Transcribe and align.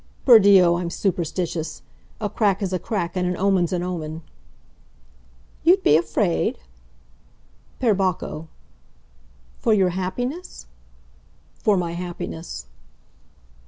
"Per 0.25 0.39
Dio, 0.39 0.77
I'm 0.77 0.89
superstitious! 0.89 1.83
A 2.19 2.27
crack 2.27 2.63
is 2.63 2.73
a 2.73 2.79
crack 2.79 3.15
and 3.15 3.27
an 3.27 3.37
omen's 3.37 3.71
an 3.71 3.83
omen." 3.83 4.23
"You'd 5.63 5.83
be 5.83 5.95
afraid?" 5.95 6.57
"Per 7.79 7.93
Bacco!" 7.93 8.47
"For 9.59 9.75
your 9.75 9.89
happiness?" 9.89 10.65
"For 11.53 11.77
my 11.77 11.91
happiness." 11.91 12.65